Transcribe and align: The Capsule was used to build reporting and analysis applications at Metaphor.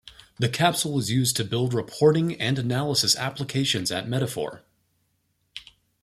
The 0.39 0.49
Capsule 0.49 0.93
was 0.93 1.11
used 1.11 1.35
to 1.37 1.43
build 1.43 1.75
reporting 1.75 2.33
and 2.41 2.57
analysis 2.57 3.15
applications 3.15 3.91
at 3.91 4.07
Metaphor. 4.09 4.63